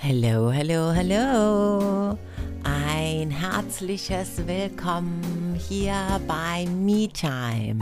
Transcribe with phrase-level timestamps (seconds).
[0.00, 2.16] Hallo, hallo, hallo.
[2.62, 5.92] Ein herzliches Willkommen hier
[6.28, 7.80] bei MeTime,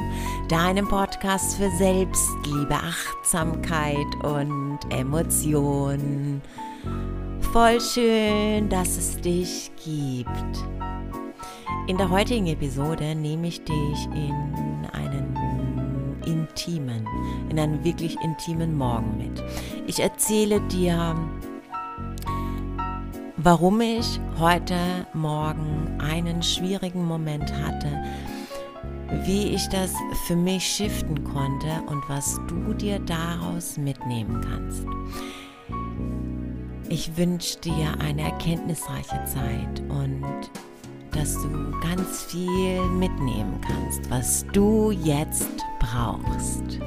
[0.49, 6.41] deinem Podcast für Selbstliebe, Achtsamkeit und Emotion.
[7.53, 10.65] Voll schön, dass es dich gibt.
[11.87, 17.07] In der heutigen Episode nehme ich dich in einen intimen,
[17.51, 19.45] in einen wirklich intimen Morgen mit.
[19.87, 21.15] Ich erzähle dir,
[23.47, 24.77] warum ich heute
[25.13, 27.93] Morgen einen schwierigen Moment hatte,
[29.25, 29.93] wie ich das
[30.27, 34.85] für mich shiften konnte und was du dir daraus mitnehmen kannst.
[36.89, 40.25] Ich wünsche dir eine erkenntnisreiche Zeit und
[41.13, 46.81] dass du ganz viel mitnehmen kannst, was du jetzt brauchst.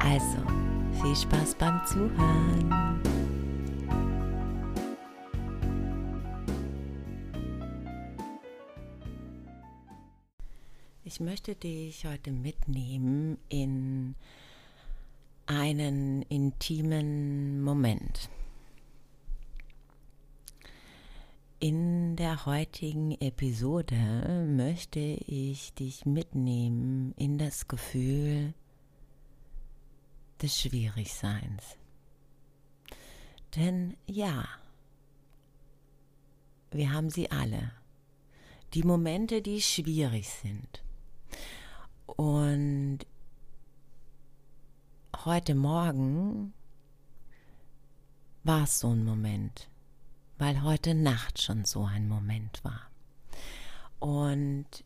[0.00, 3.15] Also, viel Spaß beim Zuhören.
[11.16, 14.14] Ich möchte dich heute mitnehmen in
[15.46, 18.28] einen intimen Moment.
[21.58, 28.52] In der heutigen Episode möchte ich dich mitnehmen in das Gefühl
[30.42, 31.78] des Schwierigseins.
[33.56, 34.46] Denn ja,
[36.72, 37.72] wir haben sie alle.
[38.74, 40.82] Die Momente, die schwierig sind.
[42.06, 43.00] Und
[45.24, 46.54] heute Morgen
[48.44, 49.68] war es so ein Moment,
[50.38, 52.88] weil heute Nacht schon so ein Moment war.
[53.98, 54.84] Und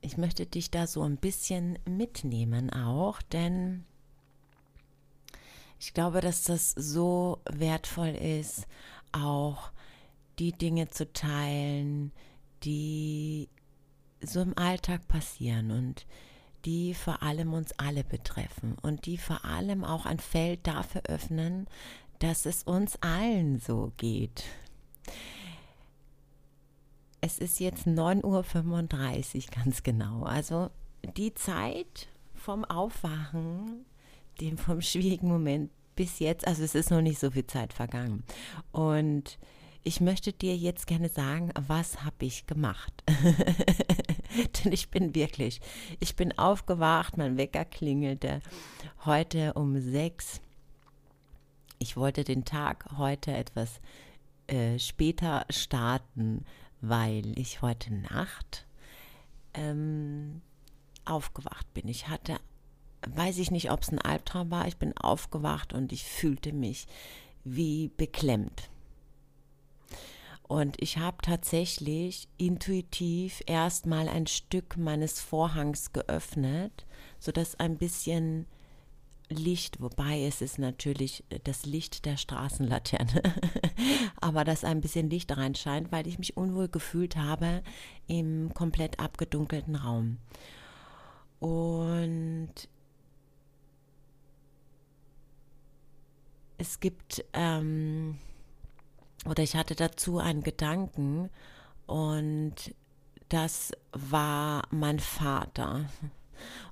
[0.00, 3.84] ich möchte dich da so ein bisschen mitnehmen auch, denn
[5.80, 8.66] ich glaube, dass das so wertvoll ist,
[9.12, 9.72] auch
[10.38, 12.12] die Dinge zu teilen,
[12.62, 13.48] die
[14.26, 16.06] so im Alltag passieren und
[16.64, 21.66] die vor allem uns alle betreffen und die vor allem auch ein Feld dafür öffnen,
[22.18, 24.44] dass es uns allen so geht.
[27.20, 30.22] Es ist jetzt 9.35 Uhr ganz genau.
[30.22, 30.70] Also
[31.16, 33.84] die Zeit vom Aufwachen,
[34.40, 38.24] dem vom schwierigen Moment bis jetzt, also es ist noch nicht so viel Zeit vergangen.
[38.72, 39.38] Und
[39.84, 42.92] ich möchte dir jetzt gerne sagen, was habe ich gemacht?
[44.64, 45.60] Denn ich bin wirklich,
[46.00, 48.40] ich bin aufgewacht, mein Wecker klingelte
[49.04, 50.40] heute um sechs.
[51.78, 53.80] Ich wollte den Tag heute etwas
[54.46, 56.44] äh, später starten,
[56.80, 58.66] weil ich heute Nacht
[59.54, 60.42] ähm,
[61.04, 61.88] aufgewacht bin.
[61.88, 62.38] Ich hatte,
[63.06, 66.86] weiß ich nicht, ob es ein Albtraum war, ich bin aufgewacht und ich fühlte mich
[67.44, 68.70] wie beklemmt.
[70.46, 76.84] Und ich habe tatsächlich intuitiv erstmal ein Stück meines Vorhangs geöffnet,
[77.18, 78.46] sodass ein bisschen
[79.30, 83.22] Licht, wobei es ist natürlich das Licht der Straßenlaterne,
[84.20, 87.62] aber dass ein bisschen Licht reinscheint, weil ich mich unwohl gefühlt habe
[88.06, 90.18] im komplett abgedunkelten Raum.
[91.40, 92.68] Und
[96.58, 98.18] es gibt ähm,
[99.24, 101.30] oder ich hatte dazu einen Gedanken
[101.86, 102.74] und
[103.28, 105.88] das war mein Vater.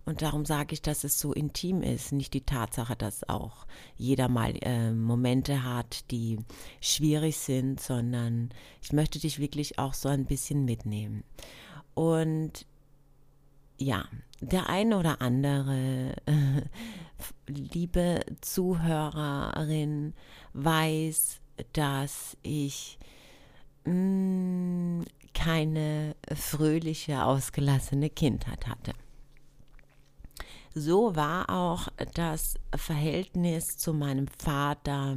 [0.05, 2.13] Und darum sage ich, dass es so intim ist.
[2.13, 6.39] Nicht die Tatsache, dass auch jeder mal äh, Momente hat, die
[6.81, 8.51] schwierig sind, sondern
[8.83, 11.23] ich möchte dich wirklich auch so ein bisschen mitnehmen.
[11.95, 12.67] Und
[13.79, 14.05] ja,
[14.41, 16.63] der eine oder andere, äh,
[17.47, 20.15] liebe Zuhörerin,
[20.53, 21.41] weiß,
[21.73, 22.99] dass ich
[23.84, 28.93] mh, mm, keine fröhliche, ausgelassene Kindheit hatte.
[30.75, 35.17] So war auch das Verhältnis zu meinem Vater,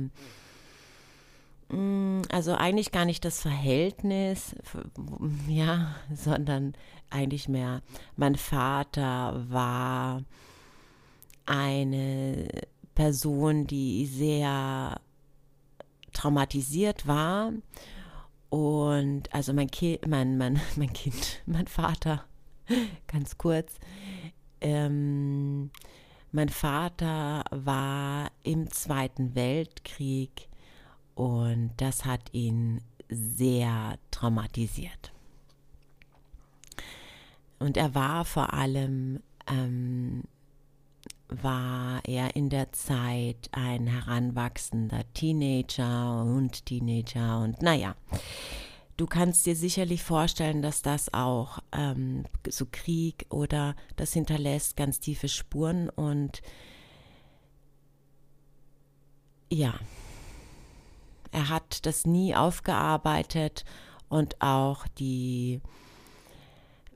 [1.70, 4.56] mm, also eigentlich gar nicht das Verhältnis,
[5.48, 6.74] ja, sondern
[7.10, 7.82] eigentlich mehr,
[8.18, 10.24] mein Vater war
[11.46, 12.48] eine
[12.96, 15.00] Person, die sehr
[16.16, 17.52] traumatisiert war.
[18.50, 22.26] Und also mein Kind, mein, mein, mein Kind, mein Vater,
[23.08, 23.76] ganz kurz,
[24.62, 25.70] ähm,
[26.32, 30.50] mein Vater war im Zweiten Weltkrieg
[31.14, 35.14] und das hat ihn sehr traumatisiert.
[37.60, 40.24] Und er war vor allem ähm,
[41.28, 47.96] war er in der Zeit ein heranwachsender Teenager und Teenager und naja,
[48.98, 55.00] du kannst dir sicherlich vorstellen, dass das auch ähm, so Krieg oder das hinterlässt ganz
[55.00, 56.42] tiefe Spuren und
[59.52, 59.74] ja,
[61.32, 63.66] er hat das nie aufgearbeitet
[64.10, 65.62] und auch die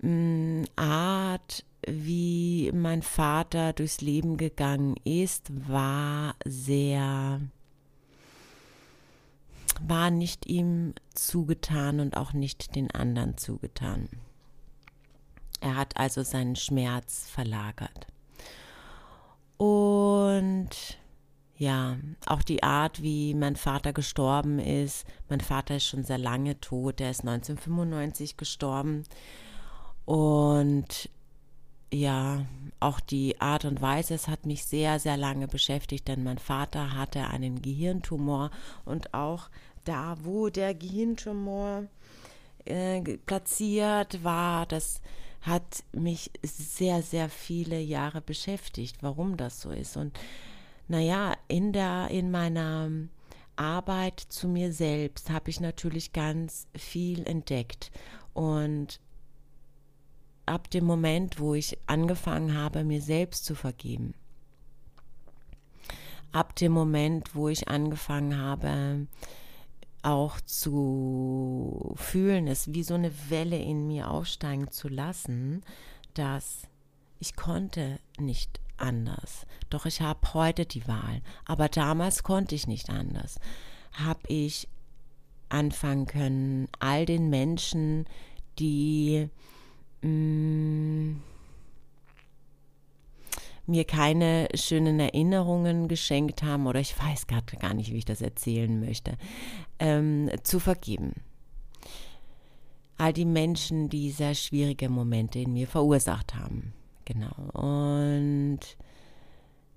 [0.01, 7.41] mh, mm, Art, wie mein Vater durchs Leben gegangen ist, war sehr,
[9.81, 14.09] war nicht ihm zugetan und auch nicht den anderen zugetan.
[15.61, 18.07] Er hat also seinen Schmerz verlagert.
[19.57, 20.69] Und
[21.57, 25.05] ja, auch die Art, wie mein Vater gestorben ist.
[25.27, 29.03] Mein Vater ist schon sehr lange tot, er ist 1995 gestorben.
[30.05, 31.09] Und
[31.91, 32.45] ja,
[32.79, 36.95] auch die Art und Weise, es hat mich sehr, sehr lange beschäftigt, denn mein Vater
[36.95, 38.51] hatte einen Gehirntumor
[38.85, 39.49] und auch
[39.83, 41.83] da, wo der Gehirntumor
[42.65, 45.01] äh, platziert war, das
[45.41, 49.97] hat mich sehr, sehr viele Jahre beschäftigt, warum das so ist.
[49.97, 50.17] Und
[50.87, 52.89] naja, in der, in meiner
[53.55, 57.91] Arbeit zu mir selbst habe ich natürlich ganz viel entdeckt.
[58.33, 58.99] Und
[60.49, 64.13] ab dem Moment, wo ich angefangen habe, mir selbst zu vergeben,
[66.31, 69.07] ab dem Moment, wo ich angefangen habe,
[70.01, 75.61] auch zu fühlen, es wie so eine Welle in mir aufsteigen zu lassen,
[76.13, 76.63] dass
[77.19, 79.45] ich konnte nicht anders.
[79.69, 81.21] Doch ich habe heute die Wahl.
[81.45, 83.39] Aber damals konnte ich nicht anders.
[83.91, 84.69] Habe ich
[85.49, 88.05] anfangen können, all den Menschen,
[88.57, 89.29] die
[90.01, 91.17] Mm,
[93.69, 98.21] mir keine schönen Erinnerungen geschenkt haben oder ich weiß gerade gar nicht, wie ich das
[98.21, 99.17] erzählen möchte,
[99.79, 101.13] ähm, zu vergeben.
[102.97, 106.73] All die Menschen, die sehr schwierige Momente in mir verursacht haben.
[107.05, 107.33] Genau.
[107.53, 108.59] Und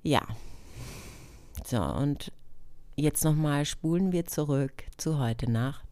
[0.02, 0.22] ja.
[1.64, 2.32] So, und
[2.96, 5.91] jetzt nochmal spulen wir zurück zu heute Nacht.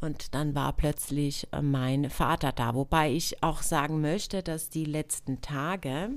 [0.00, 4.84] Und dann war plötzlich äh, mein Vater da, wobei ich auch sagen möchte, dass die
[4.84, 6.10] letzten Tage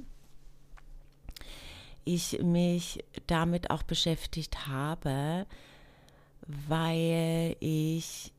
[2.03, 5.45] ich mich damit auch beschäftigt habe,
[6.47, 8.33] weil ich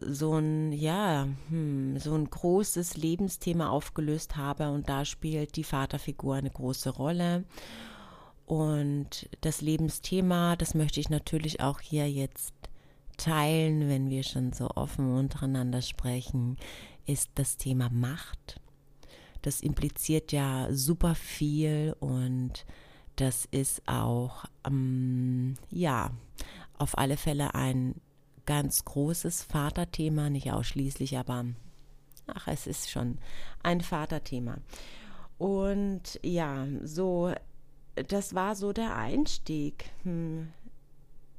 [0.00, 6.36] so ein, ja, hm, so ein großes Lebensthema aufgelöst habe und da spielt die Vaterfigur
[6.36, 7.44] eine große Rolle.
[8.44, 12.54] Und das Lebensthema, das möchte ich natürlich auch hier jetzt
[13.16, 16.56] teilen, wenn wir schon so offen untereinander sprechen,
[17.06, 18.60] ist das Thema Macht.
[19.42, 22.66] Das impliziert ja super viel und
[23.16, 26.10] das ist auch, ähm, ja,
[26.78, 27.94] auf alle Fälle ein
[28.44, 31.46] ganz großes Vaterthema, nicht ausschließlich, aber
[32.26, 33.18] ach, es ist schon
[33.62, 34.58] ein Vaterthema.
[35.38, 37.32] Und ja, so,
[38.08, 39.90] das war so der Einstieg.
[40.02, 40.48] Hm,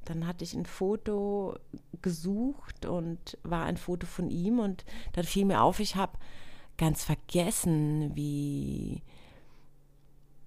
[0.09, 1.56] dann hatte ich ein Foto
[2.01, 6.18] gesucht und war ein Foto von ihm und dann fiel mir auf, ich habe
[6.77, 9.01] ganz vergessen, wie,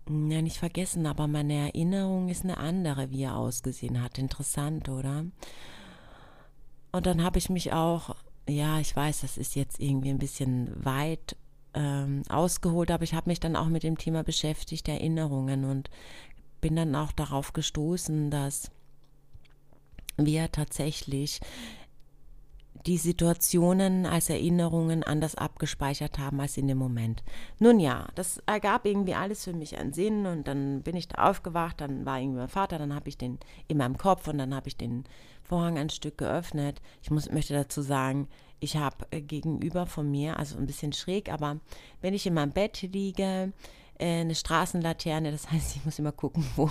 [0.08, 4.18] ja nicht vergessen, aber meine Erinnerung ist eine andere, wie er ausgesehen hat.
[4.18, 5.24] Interessant, oder?
[6.92, 8.16] Und dann habe ich mich auch,
[8.48, 11.36] ja, ich weiß, das ist jetzt irgendwie ein bisschen weit
[11.74, 15.90] ähm, ausgeholt, aber ich habe mich dann auch mit dem Thema beschäftigt, Erinnerungen und
[16.60, 18.70] bin dann auch darauf gestoßen, dass
[20.16, 21.40] wir tatsächlich
[22.86, 27.22] die Situationen als Erinnerungen anders abgespeichert haben als in dem Moment.
[27.58, 31.28] Nun ja, das ergab irgendwie alles für mich einen Sinn und dann bin ich da
[31.28, 33.38] aufgewacht, dann war irgendwie mein Vater, dann habe ich den
[33.68, 35.04] in meinem Kopf und dann habe ich den
[35.42, 36.80] Vorhang ein Stück geöffnet.
[37.02, 38.28] Ich muss, möchte dazu sagen,
[38.60, 41.60] ich habe gegenüber von mir, also ein bisschen schräg, aber
[42.00, 43.52] wenn ich in meinem Bett liege, äh,
[44.00, 45.30] eine Straßenlaterne.
[45.30, 46.70] Das heißt, ich muss immer gucken, wo,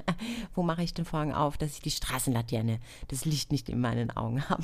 [0.54, 4.10] wo mache ich den Vorhang auf, dass ich die Straßenlaterne, das Licht nicht in meinen
[4.10, 4.62] Augen habe.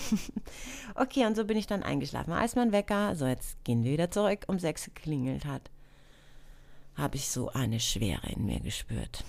[0.95, 2.33] okay, und so bin ich dann eingeschlafen.
[2.33, 5.71] Als mein Wecker, so jetzt gehen wir wieder zurück, um sechs geklingelt hat,
[6.95, 9.25] habe ich so eine Schwere in mir gespürt.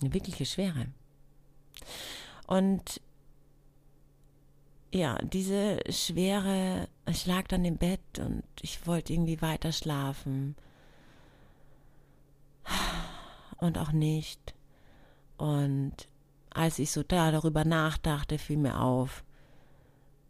[0.00, 0.86] Eine wirkliche Schwere.
[2.46, 3.00] Und
[4.92, 10.54] ja, diese Schwere, ich lag dann im Bett und ich wollte irgendwie weiter schlafen
[13.62, 14.54] und auch nicht.
[15.36, 15.94] Und
[16.50, 19.24] als ich so da darüber nachdachte, fiel mir auf,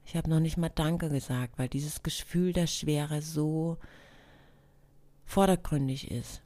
[0.05, 3.79] ich habe noch nicht mal Danke gesagt, weil dieses Gefühl der Schwere so
[5.25, 6.43] vordergründig ist.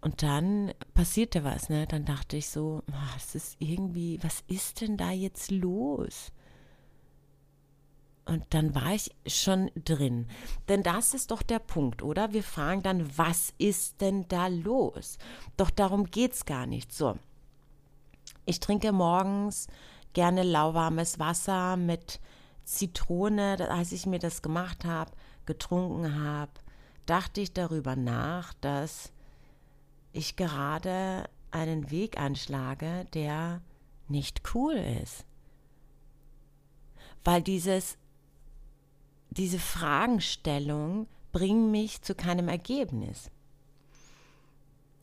[0.00, 1.86] Und dann passierte was, ne?
[1.86, 6.32] Dann dachte ich so, was ist irgendwie, was ist denn da jetzt los?
[8.26, 10.26] Und dann war ich schon drin.
[10.68, 12.32] Denn das ist doch der Punkt, oder?
[12.32, 15.16] Wir fragen dann, was ist denn da los?
[15.56, 16.92] Doch darum geht es gar nicht.
[16.92, 17.16] So,
[18.44, 19.68] ich trinke morgens
[20.12, 22.20] gerne lauwarmes Wasser mit
[22.64, 23.70] Zitrone.
[23.70, 25.12] Als ich mir das gemacht habe,
[25.46, 26.50] getrunken habe,
[27.06, 29.12] dachte ich darüber nach, dass
[30.12, 33.62] ich gerade einen Weg anschlage, der
[34.08, 35.24] nicht cool ist.
[37.24, 37.98] Weil dieses
[39.36, 43.30] diese Fragenstellung bringt mich zu keinem Ergebnis.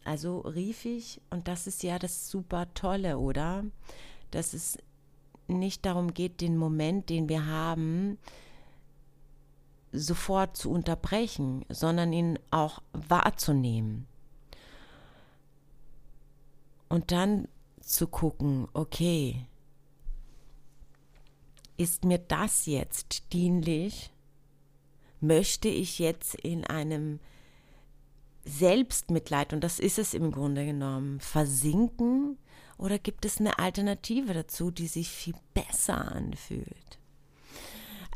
[0.03, 3.63] Also rief ich, und das ist ja das super Tolle, oder?
[4.31, 4.77] Dass es
[5.47, 8.17] nicht darum geht, den Moment, den wir haben,
[9.91, 14.07] sofort zu unterbrechen, sondern ihn auch wahrzunehmen.
[16.89, 17.47] Und dann
[17.79, 19.45] zu gucken, okay,
[21.77, 24.11] ist mir das jetzt dienlich?
[25.23, 27.19] Möchte ich jetzt in einem
[28.45, 32.37] Selbstmitleid, und das ist es im Grunde genommen, versinken
[32.77, 36.99] oder gibt es eine Alternative dazu, die sich viel besser anfühlt?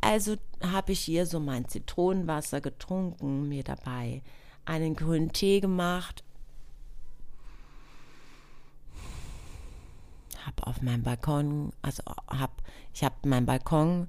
[0.00, 4.22] Also habe ich hier so mein Zitronenwasser getrunken, mir dabei
[4.64, 6.22] einen grünen Tee gemacht,
[10.44, 12.62] habe auf meinem Balkon, also hab,
[12.94, 14.08] ich habe meinen Balkon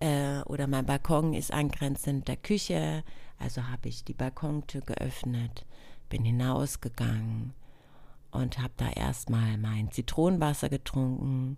[0.00, 3.04] äh, oder mein Balkon ist angrenzend der Küche,
[3.38, 5.66] also habe ich die Balkontür geöffnet,
[6.08, 7.54] bin hinausgegangen
[8.30, 11.56] und habe da erstmal mein Zitronenwasser getrunken,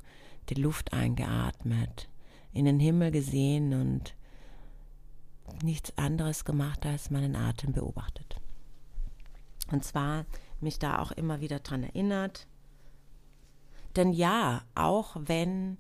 [0.49, 2.09] die Luft eingeatmet,
[2.53, 4.15] in den Himmel gesehen und
[5.63, 8.37] nichts anderes gemacht als meinen Atem beobachtet.
[9.71, 10.25] Und zwar
[10.61, 12.47] mich da auch immer wieder dran erinnert.
[13.97, 15.79] Denn ja, auch wenn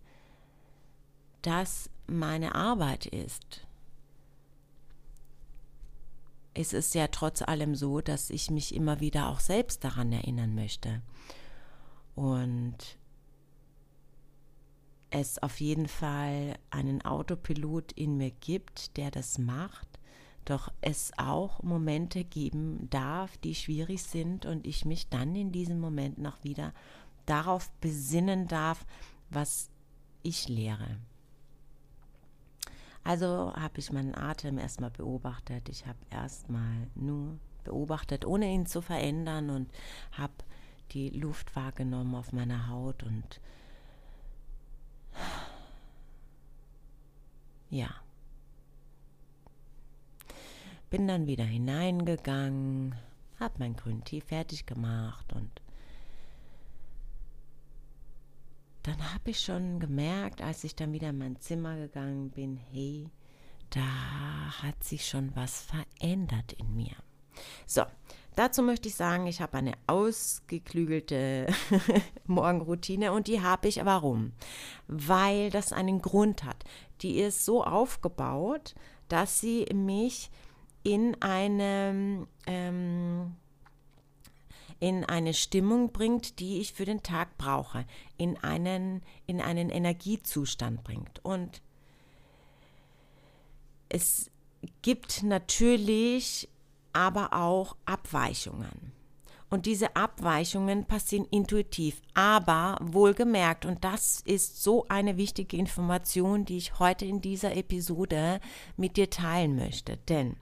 [1.43, 3.67] das meine Arbeit ist,
[6.55, 10.55] ist es ja trotz allem so, dass ich mich immer wieder auch selbst daran erinnern
[10.55, 11.03] möchte.
[12.15, 12.99] Und
[15.11, 19.87] es auf jeden Fall einen Autopilot in mir gibt, der das macht,
[20.45, 25.79] doch es auch Momente geben darf, die schwierig sind und ich mich dann in diesem
[25.79, 26.73] Moment noch wieder
[27.27, 28.85] darauf besinnen darf,
[29.31, 29.71] was
[30.23, 30.99] ich lehre.
[33.05, 35.69] Also habe ich meinen Atem erstmal beobachtet.
[35.69, 39.71] Ich habe erstmal nur beobachtet, ohne ihn zu verändern und
[40.13, 40.33] habe
[40.93, 43.41] die Luft wahrgenommen auf meiner Haut und
[47.71, 47.89] ja.
[50.91, 52.95] Bin dann wieder hineingegangen,
[53.39, 55.51] habe mein grünen Tee fertig gemacht und
[58.89, 63.11] dann habe ich schon gemerkt, als ich dann wieder in mein Zimmer gegangen bin, hey,
[63.71, 66.97] da hat sich schon was verändert in mir.
[67.67, 67.83] So,
[68.35, 71.49] dazu möchte ich sagen, ich habe eine ausgeklügelte
[72.27, 74.33] Morgenroutine und die habe ich warum?
[74.87, 76.65] Weil das einen Grund hat.
[77.03, 78.75] Die ist so aufgebaut,
[79.09, 80.31] dass sie mich
[80.83, 83.37] in eine ähm,
[84.81, 87.85] in eine Stimmung bringt, die ich für den Tag brauche,
[88.17, 91.25] in einen, in einen Energiezustand bringt.
[91.25, 91.63] Und
[93.89, 94.31] es
[94.83, 96.49] gibt natürlich
[96.93, 98.93] aber auch Abweichungen.
[99.51, 103.65] Und diese Abweichungen passieren intuitiv, aber wohlgemerkt.
[103.65, 108.41] Und das ist so eine wichtige Information, die ich heute in dieser Episode
[108.77, 109.97] mit dir teilen möchte.
[110.09, 110.37] Denn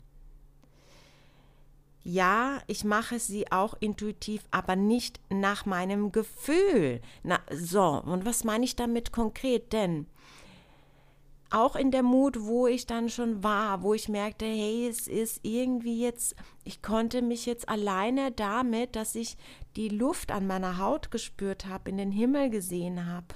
[2.07, 7.01] ja, ich mache sie auch intuitiv, aber nicht nach meinem Gefühl.
[7.25, 9.73] Na, so, und was meine ich damit konkret?
[9.73, 10.07] Denn
[11.51, 15.41] auch in der Mut, wo ich dann schon war, wo ich merkte, hey, es ist
[15.43, 19.37] irgendwie jetzt, ich konnte mich jetzt alleine damit, dass ich
[19.75, 23.27] die Luft an meiner Haut gespürt habe, in den Himmel gesehen habe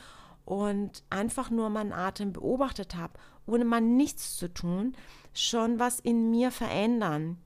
[0.45, 3.15] und einfach nur meinen Atem beobachtet habe,
[3.47, 4.95] ohne mal nichts zu tun,
[5.35, 7.37] schon was in mir verändern.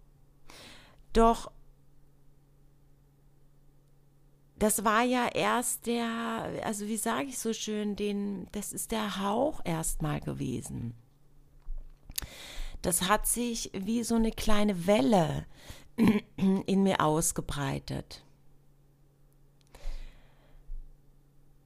[1.15, 1.51] Doch
[4.59, 9.21] das war ja erst der, also wie sage ich so schön, den, das ist der
[9.21, 10.95] Hauch erstmal gewesen.
[12.83, 15.47] Das hat sich wie so eine kleine Welle
[16.37, 18.23] in mir ausgebreitet.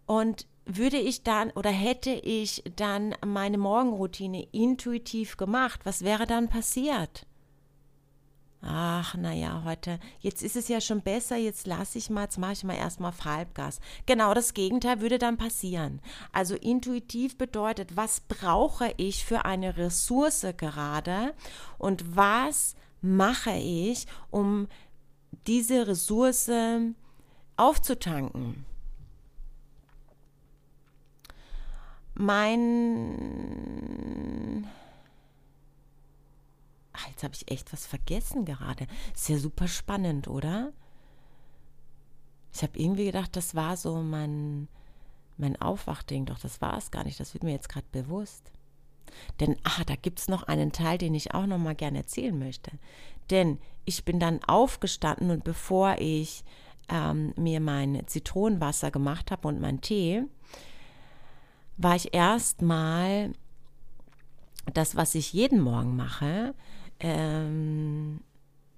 [0.06, 6.48] Und würde ich dann oder hätte ich dann meine Morgenroutine intuitiv gemacht, was wäre dann
[6.48, 7.26] passiert?
[8.60, 12.52] Ach, naja, heute, jetzt ist es ja schon besser, jetzt lasse ich mal, jetzt mache
[12.52, 13.80] ich mal erstmal Halbgas.
[14.06, 16.00] Genau das Gegenteil würde dann passieren.
[16.32, 21.34] Also intuitiv bedeutet, was brauche ich für eine Ressource gerade
[21.78, 24.66] und was mache ich, um
[25.46, 26.50] diese Ressource
[27.56, 28.64] aufzutanken.
[32.14, 33.48] Mein
[36.98, 38.86] Ach, jetzt habe ich echt was vergessen gerade.
[39.14, 40.72] Ist ja super spannend, oder?
[42.52, 44.68] Ich habe irgendwie gedacht, das war so mein,
[45.36, 47.20] mein Aufwachding, doch das war es gar nicht.
[47.20, 48.50] Das wird mir jetzt gerade bewusst.
[49.40, 52.38] Denn, ah, da gibt es noch einen Teil, den ich auch noch mal gerne erzählen
[52.38, 52.72] möchte.
[53.30, 56.44] Denn ich bin dann aufgestanden und bevor ich
[56.88, 60.24] ähm, mir mein Zitronenwasser gemacht habe und meinen Tee,
[61.76, 63.32] war ich erstmal
[64.74, 66.54] das, was ich jeden Morgen mache,
[67.00, 68.20] ähm,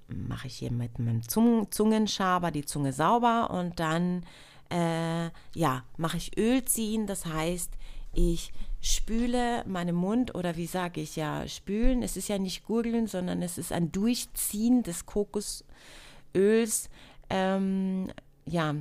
[0.08, 4.24] mache ich hier mit meinem Zungen Zungenschaber die Zunge sauber und dann
[4.70, 7.06] äh, ja, mache ich Öl ziehen.
[7.06, 7.72] Das heißt,
[8.12, 12.02] ich spüle meinen Mund oder wie sage ich ja, spülen.
[12.02, 16.88] Es ist ja nicht gurgeln, sondern es ist ein Durchziehen des Kokosöls.
[17.28, 18.10] Ähm,
[18.46, 18.74] ja,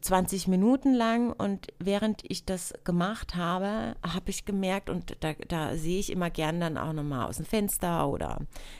[0.00, 5.76] 20 Minuten lang und während ich das gemacht habe, habe ich gemerkt und da, da
[5.76, 8.38] sehe ich immer gern dann auch nochmal aus dem Fenster oder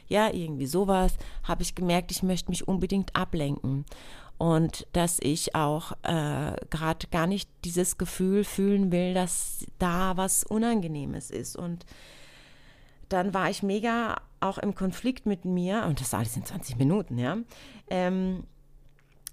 [0.09, 3.85] ja, irgendwie sowas, habe ich gemerkt, ich möchte mich unbedingt ablenken
[4.39, 10.45] und dass ich auch äh, gerade gar nicht dieses Gefühl fühlen will, dass da was
[10.45, 11.87] Unangenehmes ist und
[13.09, 17.19] dann war ich mega auch im Konflikt mit mir und das alles in 20 Minuten,
[17.19, 17.39] ja.
[17.89, 18.45] Ähm,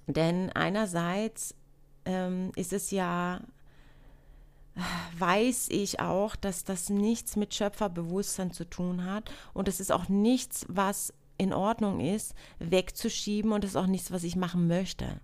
[0.07, 1.55] denn einerseits
[2.05, 3.41] ähm, ist es ja,
[5.17, 10.09] weiß ich auch, dass das nichts mit Schöpferbewusstsein zu tun hat und es ist auch
[10.09, 15.19] nichts, was in Ordnung ist, wegzuschieben und es ist auch nichts, was ich machen möchte.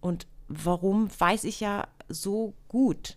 [0.00, 3.16] Und warum, weiß ich ja so gut.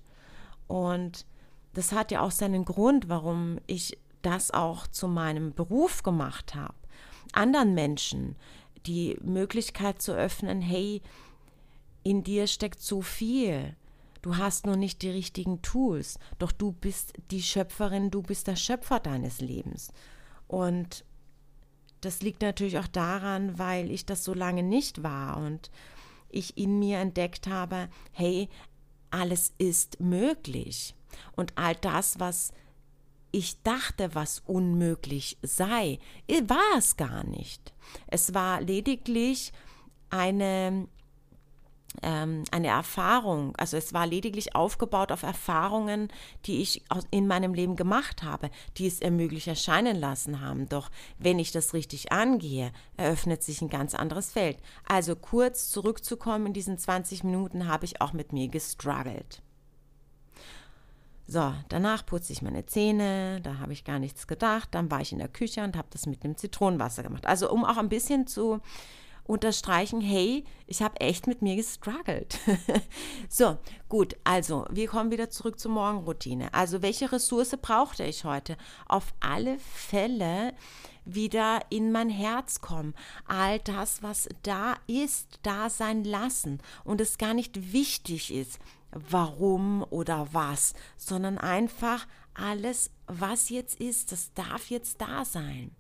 [0.67, 1.25] Und
[1.73, 6.75] das hat ja auch seinen Grund, warum ich das auch zu meinem Beruf gemacht habe.
[7.33, 8.35] Anderen Menschen
[8.85, 11.01] die Möglichkeit zu öffnen, hey,
[12.03, 13.75] in dir steckt so viel.
[14.21, 18.55] Du hast nur nicht die richtigen Tools, doch du bist die Schöpferin, du bist der
[18.55, 19.91] Schöpfer deines Lebens.
[20.47, 21.05] Und
[22.01, 25.71] das liegt natürlich auch daran, weil ich das so lange nicht war und
[26.29, 28.49] ich in mir entdeckt habe, hey,
[29.09, 30.95] alles ist möglich.
[31.35, 32.51] Und all das, was
[33.31, 35.99] ich dachte, was unmöglich sei,
[36.47, 37.73] war es gar nicht.
[38.07, 39.51] Es war lediglich
[40.09, 40.87] eine
[42.01, 46.07] ähm, eine Erfahrung, also es war lediglich aufgebaut auf Erfahrungen,
[46.45, 50.69] die ich in meinem Leben gemacht habe, die es ermöglicht erscheinen lassen haben.
[50.69, 54.57] Doch wenn ich das richtig angehe, eröffnet sich ein ganz anderes Feld.
[54.87, 59.41] Also kurz zurückzukommen in diesen 20 Minuten habe ich auch mit mir gestruggelt.
[61.27, 64.69] So, danach putze ich meine Zähne, da habe ich gar nichts gedacht.
[64.71, 67.25] Dann war ich in der Küche und habe das mit dem Zitronenwasser gemacht.
[67.25, 68.59] Also um auch ein bisschen zu
[69.23, 72.39] unterstreichen, hey, ich habe echt mit mir gestruggelt.
[73.29, 73.57] so,
[73.89, 76.53] gut, also wir kommen wieder zurück zur Morgenroutine.
[76.53, 78.57] Also welche Ressource brauchte ich heute?
[78.87, 80.53] Auf alle Fälle
[81.05, 82.93] wieder in mein Herz kommen.
[83.25, 88.59] All das, was da ist, da sein lassen und es gar nicht wichtig ist,
[88.91, 95.71] warum oder was, sondern einfach alles, was jetzt ist, das darf jetzt da sein.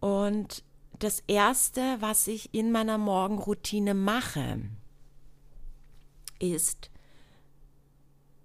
[0.00, 0.64] Und
[1.02, 4.60] das Erste, was ich in meiner Morgenroutine mache,
[6.38, 6.90] ist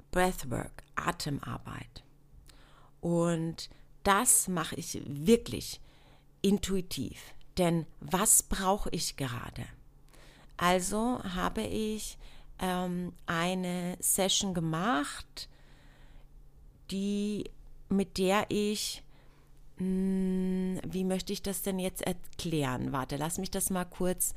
[0.09, 2.03] Breathwork, Atemarbeit.
[2.99, 3.69] Und
[4.01, 5.79] das mache ich wirklich
[6.41, 7.21] intuitiv.
[7.59, 9.65] Denn was brauche ich gerade?
[10.57, 12.17] Also habe ich
[12.57, 15.47] ähm, eine Session gemacht,
[16.89, 17.51] die,
[17.89, 19.03] mit der ich
[19.77, 22.91] hm, wie möchte ich das denn jetzt erklären?
[22.91, 24.33] Warte, lass mich das mal kurz.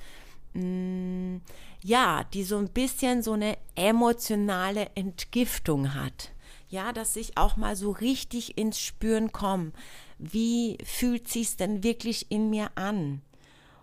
[0.53, 1.41] Hm,
[1.83, 6.33] ja, die so ein bisschen so eine emotionale Entgiftung hat.
[6.69, 9.73] Ja, dass ich auch mal so richtig ins Spüren komme.
[10.19, 13.23] Wie fühlt sich's denn wirklich in mir an?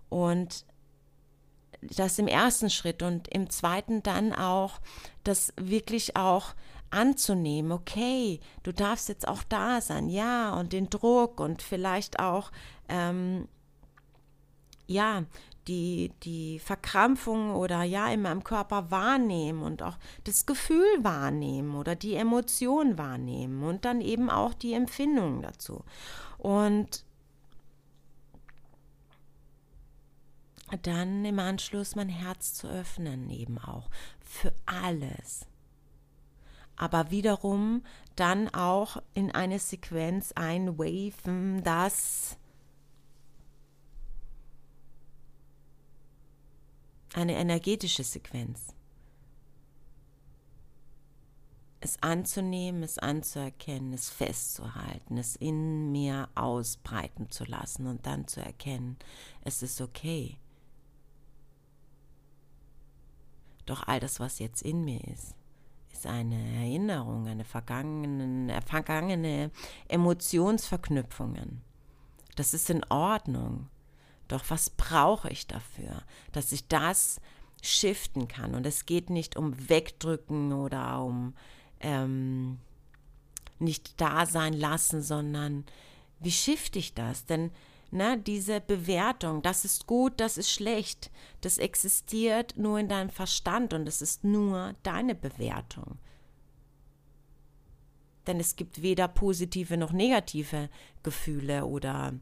[0.10, 0.66] Und
[1.82, 4.80] das im ersten Schritt und im zweiten dann auch
[5.24, 6.54] das wirklich auch
[6.90, 12.52] anzunehmen, okay, du darfst jetzt auch da sein, ja, und den Druck und vielleicht auch,
[12.90, 13.48] ähm,
[14.88, 15.24] ja,
[15.68, 21.96] die, die Verkrampfung oder ja in meinem Körper wahrnehmen und auch das Gefühl wahrnehmen oder
[21.96, 25.84] die Emotion wahrnehmen und dann eben auch die Empfindungen dazu.
[26.38, 27.04] Und
[30.84, 33.90] dann im Anschluss mein Herz zu öffnen, eben auch
[34.22, 35.46] für alles.
[36.78, 37.84] Aber wiederum
[38.16, 42.38] dann auch in eine Sequenz einwaven, das
[47.14, 48.74] eine energetische Sequenz.
[51.80, 58.42] Es anzunehmen, es anzuerkennen, es festzuhalten, es in mir ausbreiten zu lassen und dann zu
[58.42, 58.98] erkennen,
[59.42, 60.38] es ist okay.
[63.66, 65.36] Doch all das, was jetzt in mir ist,
[65.98, 69.52] ist eine Erinnerung, eine vergangene, vergangene
[69.88, 71.62] Emotionsverknüpfungen.
[72.36, 73.68] Das ist in Ordnung.
[74.28, 77.20] Doch was brauche ich dafür, dass ich das
[77.62, 78.54] shiften kann?
[78.54, 81.34] Und es geht nicht um Wegdrücken oder um
[81.80, 82.60] ähm,
[83.60, 85.66] nicht da sein lassen, sondern
[86.20, 87.26] wie shifte ich das?
[87.26, 87.52] Denn
[87.90, 91.10] na, diese Bewertung, das ist gut, das ist schlecht,
[91.42, 95.98] das existiert nur in deinem Verstand und es ist nur deine Bewertung.
[98.28, 100.70] Denn es gibt weder positive noch negative
[101.02, 102.14] Gefühle oder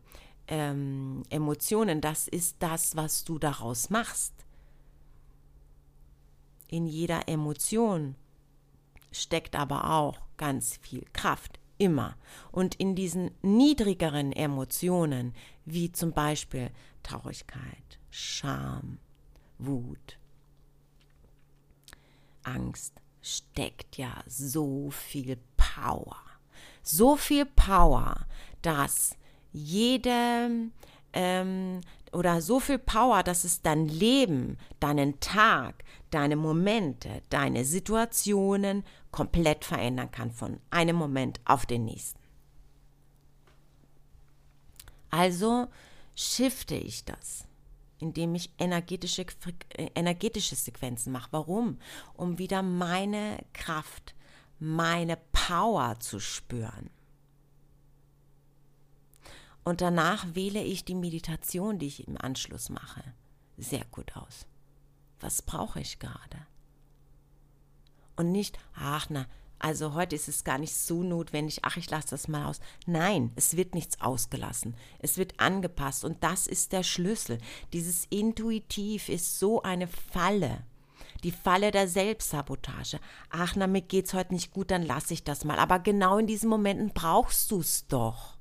[0.48, 2.00] ähm, Emotionen.
[2.00, 4.34] Das ist das, was du daraus machst.
[6.68, 8.16] In jeder Emotion
[9.12, 12.16] steckt aber auch ganz viel Kraft, immer.
[12.52, 15.34] Und in diesen niedrigeren Emotionen,
[15.66, 16.72] wie zum Beispiel
[17.04, 19.00] Traurigkeit, Scham,
[19.58, 20.18] Wut,
[22.44, 26.18] Angst, steckt ja so viel Power.
[26.84, 28.28] So viel Power,
[28.62, 29.18] dass
[29.52, 30.70] jede
[31.14, 38.84] ähm, oder so viel Power, dass es dein Leben, deinen Tag, deine Momente, deine Situationen
[39.12, 42.25] komplett verändern kann von einem Moment auf den nächsten.
[45.16, 45.70] Also
[46.14, 47.48] shifte ich das,
[48.00, 49.26] indem ich energetische,
[49.70, 51.30] äh, energetische Sequenzen mache.
[51.32, 51.80] Warum?
[52.16, 54.14] Um wieder meine Kraft,
[54.60, 56.90] meine Power zu spüren.
[59.64, 63.02] Und danach wähle ich die Meditation, die ich im Anschluss mache,
[63.56, 64.46] sehr gut aus.
[65.22, 66.46] Was brauche ich gerade?
[68.18, 69.28] Und nicht, ach na,
[69.60, 72.60] also heute ist es gar nicht so notwendig, ach, ich lasse das mal aus.
[72.86, 74.76] Nein, es wird nichts ausgelassen.
[75.00, 77.40] Es wird angepasst und das ist der Schlüssel.
[77.74, 80.64] Dieses Intuitiv ist so eine Falle.
[81.24, 83.00] Die Falle der Selbstsabotage.
[83.30, 85.58] Ach, na, mir geht's heute nicht gut, dann lasse ich das mal.
[85.58, 88.36] Aber genau in diesen Momenten brauchst du es doch.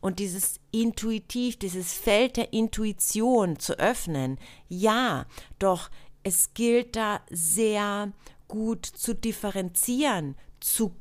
[0.00, 5.26] und dieses intuitiv, dieses Feld der Intuition zu öffnen, ja,
[5.58, 5.90] doch
[6.26, 8.10] es gilt da sehr
[8.48, 10.96] gut zu differenzieren, zu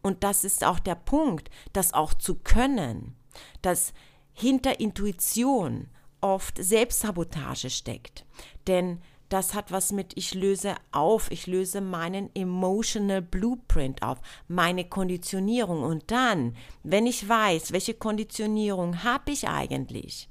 [0.00, 3.16] und das ist auch der Punkt, das auch zu können,
[3.62, 3.92] dass
[4.32, 5.88] hinter Intuition
[6.20, 8.24] oft Selbstsabotage steckt.
[8.68, 14.84] Denn das hat was mit, ich löse auf, ich löse meinen emotional blueprint auf, meine
[14.84, 15.82] Konditionierung.
[15.82, 20.29] Und dann, wenn ich weiß, welche Konditionierung habe ich eigentlich,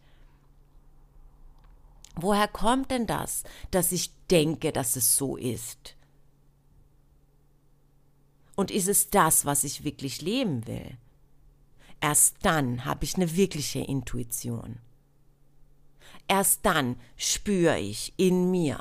[2.21, 5.95] woher kommt denn das, dass ich denke, dass es so ist?
[8.55, 10.97] Und ist es das, was ich wirklich leben will?
[12.01, 14.79] Erst dann habe ich eine wirkliche Intuition.
[16.27, 18.79] Erst dann spüre ich in mir,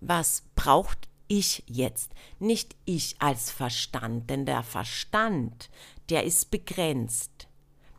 [0.00, 5.70] was braucht ich jetzt, nicht ich als Verstand, denn der Verstand,
[6.10, 7.48] der ist begrenzt.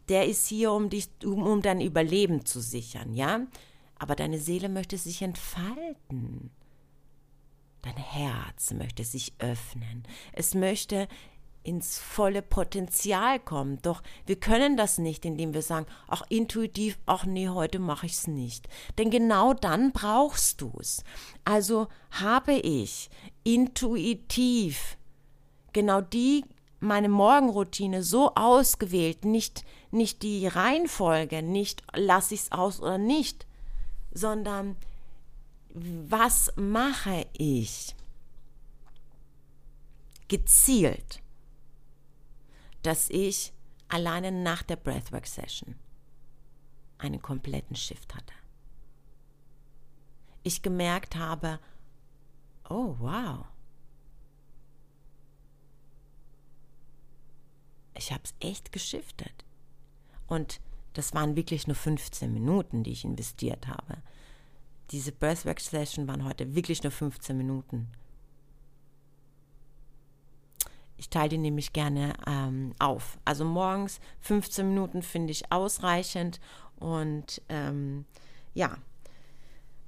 [0.10, 3.48] Der ist hier, um, dich, um, um dein Überleben zu sichern, ja?
[3.98, 6.52] Aber deine Seele möchte sich entfalten.
[7.82, 10.04] Dein Herz möchte sich öffnen.
[10.34, 11.08] Es möchte
[11.66, 13.80] ins volle Potenzial kommen.
[13.82, 18.14] Doch wir können das nicht, indem wir sagen, ach intuitiv, ach nee, heute mache ich
[18.14, 18.68] es nicht.
[18.98, 21.04] Denn genau dann brauchst du es.
[21.44, 23.10] Also habe ich
[23.44, 24.98] intuitiv
[25.74, 26.46] genau die
[26.80, 33.48] meine Morgenroutine so ausgewählt, nicht, nicht die Reihenfolge, nicht lasse ich es aus oder nicht,
[34.16, 34.76] sondern
[35.70, 37.94] was mache ich
[40.28, 41.22] gezielt
[42.86, 43.52] dass ich
[43.88, 45.76] alleine nach der Breathwork Session
[47.00, 48.34] einen kompletten Shift hatte.
[50.44, 51.60] Ich gemerkt habe,
[52.70, 53.46] oh wow,
[57.96, 59.46] ich habe es echt geschiftet.
[60.28, 60.62] Und
[60.98, 63.98] das waren wirklich nur 15 Minuten, die ich investiert habe.
[64.92, 67.88] Diese Breathwork Session waren heute wirklich nur 15 Minuten
[71.16, 73.18] teile die nämlich gerne ähm, auf.
[73.24, 76.42] Also morgens 15 Minuten finde ich ausreichend
[76.76, 78.04] und ähm,
[78.54, 78.78] ja,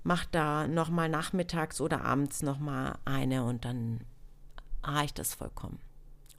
[0.04, 4.00] mache da nochmal nachmittags oder abends nochmal eine und dann
[4.84, 5.80] reicht das vollkommen.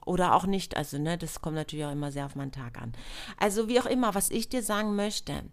[0.05, 2.93] Oder auch nicht, also ne, das kommt natürlich auch immer sehr auf meinen Tag an.
[3.37, 5.43] Also wie auch immer, was ich dir sagen möchte,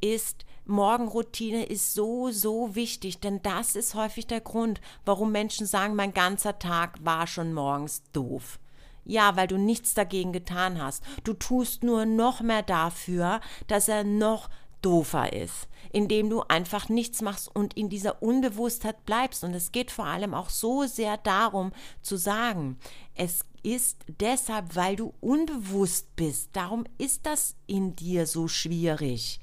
[0.00, 5.96] ist, Morgenroutine ist so, so wichtig, denn das ist häufig der Grund, warum Menschen sagen,
[5.96, 8.58] mein ganzer Tag war schon morgens doof.
[9.04, 11.02] Ja, weil du nichts dagegen getan hast.
[11.24, 14.48] Du tust nur noch mehr dafür, dass er noch
[14.82, 19.42] doofer ist, indem du einfach nichts machst und in dieser Unbewusstheit bleibst.
[19.42, 22.78] Und es geht vor allem auch so sehr darum zu sagen,
[23.14, 26.50] es ist deshalb, weil du unbewusst bist.
[26.52, 29.40] Darum ist das in dir so schwierig.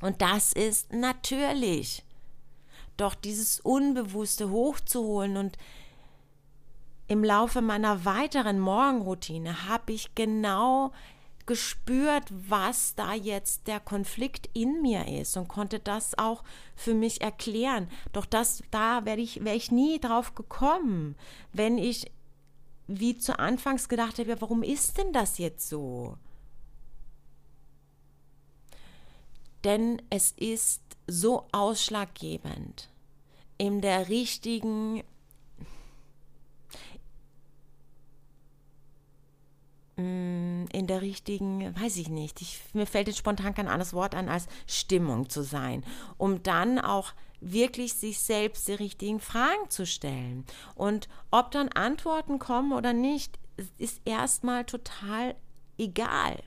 [0.00, 2.04] Und das ist natürlich.
[2.96, 5.56] Doch dieses Unbewusste hochzuholen und
[7.08, 10.92] im Laufe meiner weiteren Morgenroutine habe ich genau
[11.46, 16.44] gespürt, was da jetzt der Konflikt in mir ist und konnte das auch
[16.76, 17.88] für mich erklären.
[18.12, 21.16] Doch das, da wäre ich, wär ich nie drauf gekommen,
[21.52, 22.12] wenn ich
[22.98, 26.16] wie zu Anfangs gedacht habe, warum ist denn das jetzt so?
[29.62, 32.88] Denn es ist so ausschlaggebend,
[33.58, 35.04] in der richtigen
[40.80, 44.30] in der richtigen, weiß ich nicht, ich, mir fällt jetzt spontan kein anderes Wort an,
[44.30, 45.84] als Stimmung zu sein,
[46.16, 50.46] um dann auch wirklich sich selbst die richtigen Fragen zu stellen.
[50.74, 53.38] Und ob dann Antworten kommen oder nicht,
[53.76, 55.34] ist erstmal total
[55.76, 56.42] egal.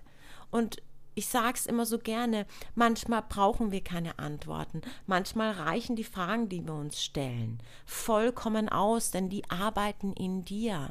[0.49, 0.77] Und
[1.13, 6.49] ich sage es immer so gerne, manchmal brauchen wir keine Antworten, manchmal reichen die Fragen,
[6.49, 10.89] die wir uns stellen, vollkommen aus, denn die arbeiten in dir.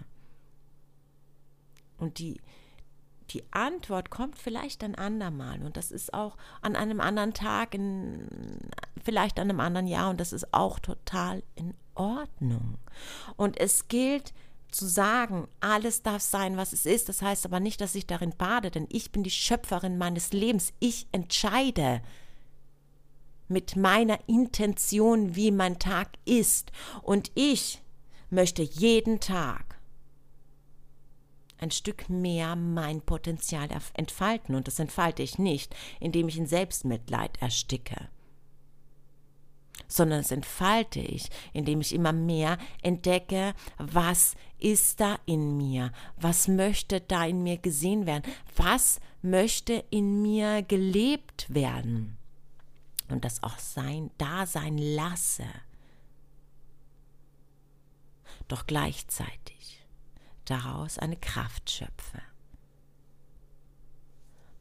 [1.98, 2.40] Und die,
[3.32, 8.28] die Antwort kommt vielleicht ein andermal und das ist auch an einem anderen Tag, in,
[9.02, 12.78] vielleicht an einem anderen Jahr und das ist auch total in Ordnung.
[13.36, 14.32] Und es gilt,
[14.72, 17.08] zu sagen, alles darf sein, was es ist.
[17.08, 20.72] Das heißt aber nicht, dass ich darin bade, denn ich bin die Schöpferin meines Lebens.
[20.80, 22.00] Ich entscheide
[23.48, 26.72] mit meiner Intention, wie mein Tag ist.
[27.02, 27.82] Und ich
[28.30, 29.71] möchte jeden Tag
[31.62, 34.54] ein Stück mehr mein Potenzial entfalten.
[34.54, 38.08] Und das entfalte ich nicht, indem ich in Selbstmitleid ersticke
[39.88, 46.48] sondern es entfalte ich, indem ich immer mehr entdecke, was ist da in mir, was
[46.48, 48.22] möchte da in mir gesehen werden,
[48.56, 52.16] was möchte in mir gelebt werden
[53.08, 55.46] und das auch sein, da sein lasse.
[58.48, 59.61] Doch gleichzeitig
[60.44, 62.22] daraus eine Kraft schöpfe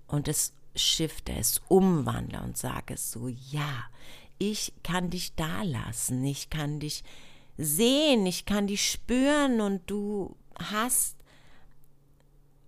[0.08, 3.86] und es shifte, es umwandle und sage so, ja,
[4.38, 7.04] ich kann dich da lassen, ich kann dich
[7.58, 11.18] sehen, ich kann dich spüren und du hast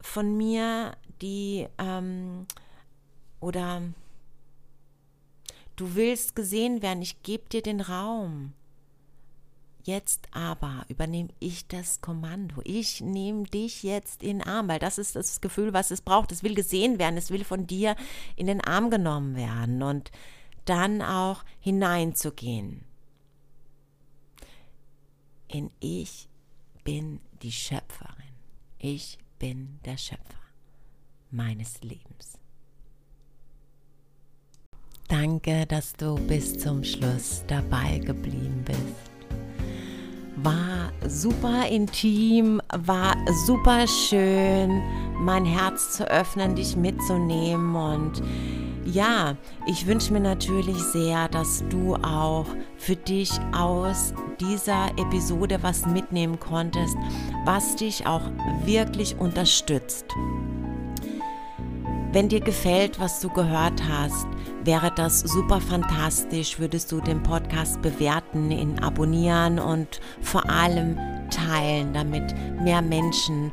[0.02, 2.45] von mir die ähm,
[3.39, 3.82] oder
[5.76, 8.54] du willst gesehen werden, ich gebe dir den Raum.
[9.86, 12.62] Jetzt aber übernehme ich das Kommando.
[12.63, 16.32] Ich nehme dich jetzt in den Arm, weil das ist das Gefühl, was es braucht.
[16.32, 17.98] Es will gesehen werden, es will von dir
[18.38, 19.84] in den Arm genommen werden.
[19.84, 20.12] Und
[20.65, 22.86] dann auch hineinzugehen.
[25.50, 26.30] In ich
[26.86, 28.34] bin die Schöpferin.
[28.80, 30.39] Ich bin der Schöpfer
[31.30, 32.39] meines Lebens.
[35.10, 39.12] Danke, dass du bis zum Schluss dabei geblieben bist.
[40.38, 43.15] War super intim, war
[43.46, 44.82] super schön,
[45.19, 48.24] mein Herz zu öffnen, dich mitzunehmen und
[48.86, 55.86] ja, ich wünsche mir natürlich sehr, dass du auch für dich aus dieser Episode was
[55.86, 56.98] mitnehmen konntest,
[57.46, 58.24] was dich auch
[58.65, 60.06] wirklich unterstützt.
[62.13, 64.28] Wenn dir gefällt, was du gehört hast,
[64.63, 70.95] wäre das super fantastisch, würdest du den Podcast bewerten, ihn abonnieren und vor allem
[71.32, 73.52] teilen, damit mehr Menschen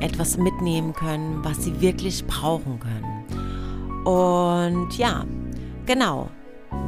[0.00, 4.04] etwas mitnehmen können, was sie wirklich brauchen können.
[4.04, 5.24] Und ja,
[5.86, 6.28] genau.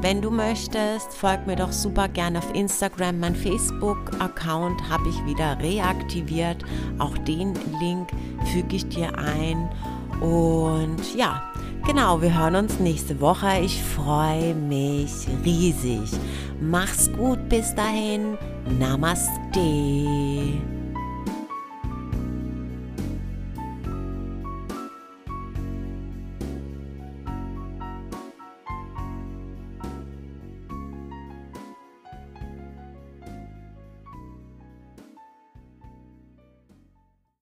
[0.03, 3.21] Wenn du möchtest, folg mir doch super gerne auf Instagram.
[3.21, 6.63] Mein Facebook-Account habe ich wieder reaktiviert.
[6.99, 8.11] Auch den Link
[8.53, 9.71] füge ich dir ein.
[10.21, 11.43] Und ja,
[11.87, 13.61] genau, wir hören uns nächste Woche.
[13.63, 16.11] Ich freue mich riesig.
[16.61, 18.39] Mach's gut bis dahin.
[18.79, 20.74] Namaste.